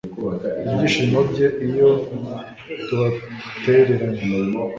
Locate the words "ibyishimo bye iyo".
0.65-1.89